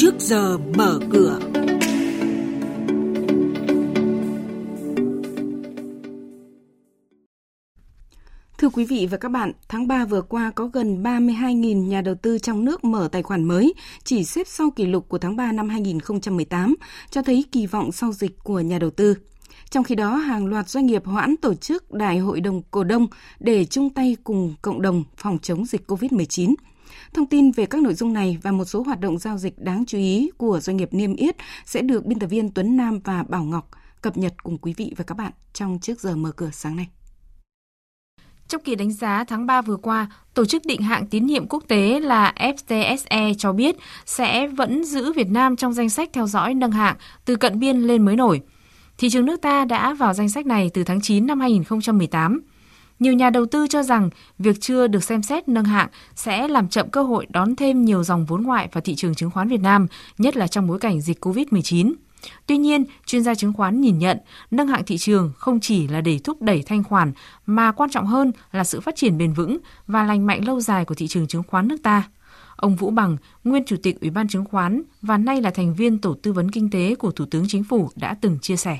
[0.00, 1.38] trước giờ mở cửa.
[8.58, 12.14] Thưa quý vị và các bạn, tháng 3 vừa qua có gần 32.000 nhà đầu
[12.14, 13.74] tư trong nước mở tài khoản mới,
[14.04, 16.76] chỉ xếp sau kỷ lục của tháng 3 năm 2018,
[17.10, 19.14] cho thấy kỳ vọng sau dịch của nhà đầu tư.
[19.70, 23.06] Trong khi đó, hàng loạt doanh nghiệp hoãn tổ chức đại hội đồng cổ đông
[23.40, 26.54] để chung tay cùng cộng đồng phòng chống dịch COVID-19.
[27.14, 29.84] Thông tin về các nội dung này và một số hoạt động giao dịch đáng
[29.86, 31.36] chú ý của doanh nghiệp niêm yết
[31.66, 33.70] sẽ được biên tập viên Tuấn Nam và Bảo Ngọc
[34.02, 36.88] cập nhật cùng quý vị và các bạn trong trước giờ mở cửa sáng nay.
[38.48, 41.64] Trong kỳ đánh giá tháng 3 vừa qua, Tổ chức định hạng tín nhiệm quốc
[41.68, 43.76] tế là FTSE cho biết
[44.06, 47.80] sẽ vẫn giữ Việt Nam trong danh sách theo dõi nâng hạng từ cận biên
[47.80, 48.40] lên mới nổi.
[48.98, 52.40] Thị trường nước ta đã vào danh sách này từ tháng 9 năm 2018.
[53.00, 56.68] Nhiều nhà đầu tư cho rằng việc chưa được xem xét nâng hạng sẽ làm
[56.68, 59.60] chậm cơ hội đón thêm nhiều dòng vốn ngoại vào thị trường chứng khoán Việt
[59.60, 59.86] Nam,
[60.18, 61.92] nhất là trong bối cảnh dịch COVID-19.
[62.46, 64.18] Tuy nhiên, chuyên gia chứng khoán nhìn nhận
[64.50, 67.12] nâng hạng thị trường không chỉ là để thúc đẩy thanh khoản
[67.46, 70.84] mà quan trọng hơn là sự phát triển bền vững và lành mạnh lâu dài
[70.84, 72.08] của thị trường chứng khoán nước ta.
[72.56, 75.98] Ông Vũ Bằng, nguyên chủ tịch Ủy ban chứng khoán và nay là thành viên
[75.98, 78.78] tổ tư vấn kinh tế của Thủ tướng Chính phủ đã từng chia sẻ.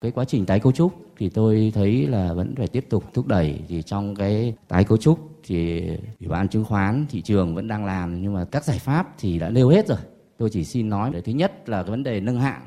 [0.00, 3.26] Cái quá trình tái cấu trúc thì tôi thấy là vẫn phải tiếp tục thúc
[3.26, 5.86] đẩy thì trong cái tái cấu trúc thì
[6.20, 9.38] Ủy ban chứng khoán thị trường vẫn đang làm nhưng mà các giải pháp thì
[9.38, 9.98] đã nêu hết rồi.
[10.38, 12.60] Tôi chỉ xin nói là thứ nhất là cái vấn đề nâng hạng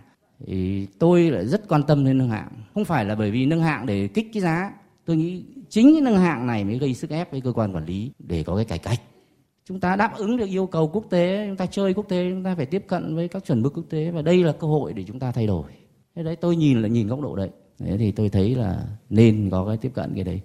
[0.46, 2.50] thì tôi lại rất quan tâm đến nâng hạng.
[2.74, 4.74] Không phải là bởi vì nâng hạng để kích cái giá.
[5.06, 7.86] Tôi nghĩ chính cái nâng hạng này mới gây sức ép với cơ quan quản
[7.86, 9.02] lý để có cái cải cách.
[9.66, 12.44] Chúng ta đáp ứng được yêu cầu quốc tế, chúng ta chơi quốc tế, chúng
[12.44, 14.94] ta phải tiếp cận với các chuẩn mực quốc tế và đây là cơ hội
[14.94, 15.64] để chúng ta thay đổi.
[16.16, 17.50] Thế đấy tôi nhìn là nhìn góc độ đấy.
[17.80, 20.42] Thế thì tôi thấy là nên có cái tiếp cận cái đấy.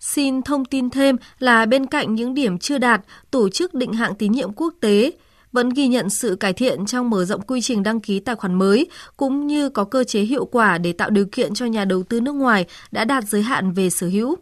[0.00, 4.14] Xin thông tin thêm là bên cạnh những điểm chưa đạt, tổ chức định hạng
[4.14, 5.12] tín nhiệm quốc tế
[5.52, 8.54] vẫn ghi nhận sự cải thiện trong mở rộng quy trình đăng ký tài khoản
[8.54, 12.02] mới, cũng như có cơ chế hiệu quả để tạo điều kiện cho nhà đầu
[12.02, 14.36] tư nước ngoài đã đạt giới hạn về sở hữu.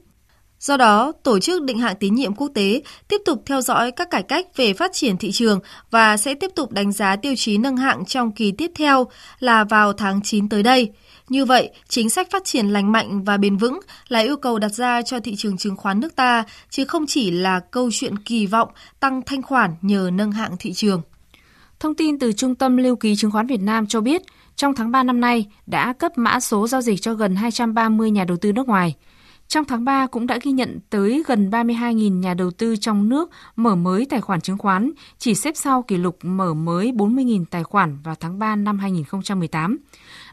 [0.60, 4.10] Do đó, Tổ chức Định hạng Tín nhiệm Quốc tế tiếp tục theo dõi các
[4.10, 5.60] cải cách về phát triển thị trường
[5.90, 9.06] và sẽ tiếp tục đánh giá tiêu chí nâng hạng trong kỳ tiếp theo
[9.38, 10.90] là vào tháng 9 tới đây.
[11.28, 14.68] Như vậy, chính sách phát triển lành mạnh và bền vững là yêu cầu đặt
[14.68, 18.46] ra cho thị trường chứng khoán nước ta, chứ không chỉ là câu chuyện kỳ
[18.46, 18.68] vọng
[19.00, 21.02] tăng thanh khoản nhờ nâng hạng thị trường.
[21.80, 24.22] Thông tin từ Trung tâm Lưu ký Chứng khoán Việt Nam cho biết,
[24.56, 28.24] trong tháng 3 năm nay đã cấp mã số giao dịch cho gần 230 nhà
[28.24, 28.94] đầu tư nước ngoài–
[29.50, 33.30] trong tháng 3 cũng đã ghi nhận tới gần 32.000 nhà đầu tư trong nước
[33.56, 37.64] mở mới tài khoản chứng khoán, chỉ xếp sau kỷ lục mở mới 40.000 tài
[37.64, 39.78] khoản vào tháng 3 năm 2018.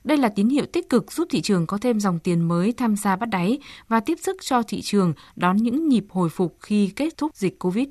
[0.04, 2.96] Đây là tín hiệu tích cực giúp thị trường có thêm dòng tiền mới tham
[2.96, 6.92] gia bắt đáy và tiếp sức cho thị trường đón những nhịp hồi phục khi
[6.96, 7.88] kết thúc dịch Covid.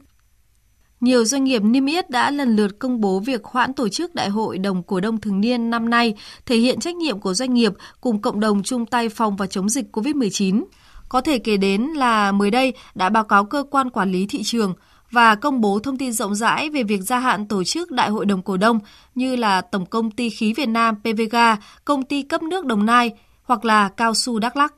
[1.01, 4.29] Nhiều doanh nghiệp niêm yết đã lần lượt công bố việc hoãn tổ chức đại
[4.29, 6.15] hội đồng cổ đông thường niên năm nay,
[6.47, 9.69] thể hiện trách nhiệm của doanh nghiệp cùng cộng đồng chung tay phòng và chống
[9.69, 10.65] dịch COVID-19.
[11.09, 14.43] Có thể kể đến là mới đây đã báo cáo cơ quan quản lý thị
[14.43, 14.75] trường
[15.11, 18.27] và công bố thông tin rộng rãi về việc gia hạn tổ chức đại hội
[18.27, 18.79] đồng cổ đông
[19.15, 21.37] như là Tổng công ty khí Việt Nam PVG,
[21.85, 23.11] công ty cấp nước Đồng Nai
[23.43, 24.75] hoặc là Cao su Đắk Lắk.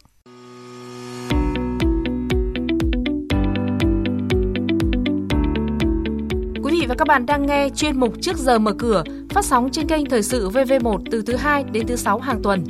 [6.62, 9.68] Quý vị và các bạn đang nghe chuyên mục Trước giờ mở cửa phát sóng
[9.72, 12.64] trên kênh Thời sự VV1 từ thứ 2 đến thứ 6 hàng tuần.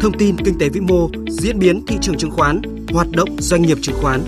[0.00, 3.62] Thông tin kinh tế vĩ mô, diễn biến thị trường chứng khoán, hoạt động doanh
[3.62, 4.20] nghiệp chứng khoán.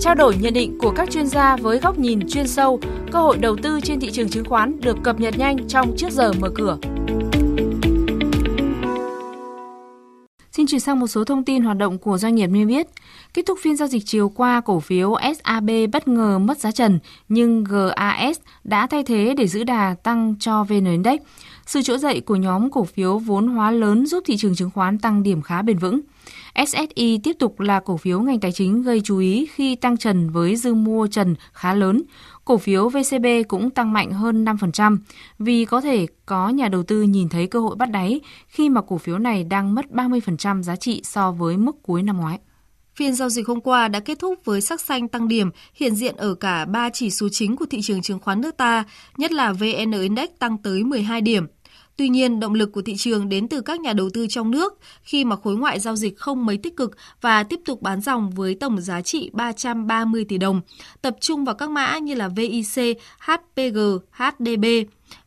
[0.00, 2.80] Trao đổi nhận định của các chuyên gia với góc nhìn chuyên sâu,
[3.12, 6.10] cơ hội đầu tư trên thị trường chứng khoán được cập nhật nhanh trong trước
[6.10, 6.78] giờ mở cửa.
[10.52, 12.86] Xin chuyển sang một số thông tin hoạt động của doanh nghiệp niêm yết.
[13.34, 16.98] Kết thúc phiên giao dịch chiều qua, cổ phiếu SAB bất ngờ mất giá trần,
[17.28, 21.20] nhưng GAS đã thay thế để giữ đà tăng cho VN Index.
[21.66, 24.98] Sự trỗi dậy của nhóm cổ phiếu vốn hóa lớn giúp thị trường chứng khoán
[24.98, 26.00] tăng điểm khá bền vững.
[26.54, 30.30] SSI tiếp tục là cổ phiếu ngành tài chính gây chú ý khi tăng trần
[30.30, 32.02] với dư mua trần khá lớn.
[32.44, 34.98] Cổ phiếu VCB cũng tăng mạnh hơn 5%
[35.38, 38.80] vì có thể có nhà đầu tư nhìn thấy cơ hội bắt đáy khi mà
[38.80, 42.38] cổ phiếu này đang mất 30% giá trị so với mức cuối năm ngoái.
[42.94, 46.16] Phiên giao dịch hôm qua đã kết thúc với sắc xanh tăng điểm hiện diện
[46.16, 48.84] ở cả ba chỉ số chính của thị trường chứng khoán nước ta,
[49.16, 51.46] nhất là VN Index tăng tới 12 điểm.
[52.00, 54.78] Tuy nhiên, động lực của thị trường đến từ các nhà đầu tư trong nước
[55.02, 58.30] khi mà khối ngoại giao dịch không mấy tích cực và tiếp tục bán dòng
[58.30, 60.60] với tổng giá trị 330 tỷ đồng,
[61.02, 63.78] tập trung vào các mã như là VIC, HPG,
[64.10, 64.64] HDB.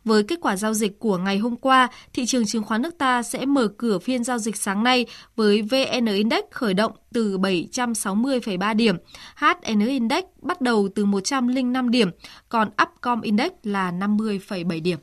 [0.06, 3.24] Với kết quả giao dịch của ngày hôm qua, thị trường chứng khoán nước ta
[3.24, 5.06] sẽ mở cửa phiên giao dịch sáng nay
[5.36, 8.96] với VN Index khởi động từ 760,3 điểm,
[9.36, 12.10] HN Index bắt đầu từ 105 điểm,
[12.50, 15.00] còn Upcom Index là 50,7 điểm.